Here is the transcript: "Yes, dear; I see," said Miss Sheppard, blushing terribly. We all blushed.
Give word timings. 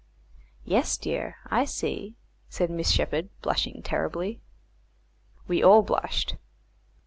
"Yes, 0.65 0.97
dear; 0.97 1.35
I 1.51 1.63
see," 1.63 2.15
said 2.49 2.71
Miss 2.71 2.89
Sheppard, 2.89 3.29
blushing 3.43 3.83
terribly. 3.83 4.41
We 5.47 5.61
all 5.61 5.83
blushed. 5.83 6.37